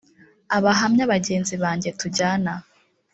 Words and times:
abahamya 0.57 1.03
bagenzi 1.13 1.55
banjye 1.63 1.89
tujyana 1.99 2.53